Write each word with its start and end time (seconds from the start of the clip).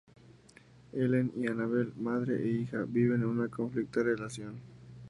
Ellen 0.93 1.31
y 1.37 1.45
Annabel, 1.51 1.93
madre 1.95 2.37
e 2.41 2.47
hija, 2.49 2.85
viven 2.87 3.23
una 3.23 3.49
conflictiva 3.49 4.05
relación. 4.05 4.55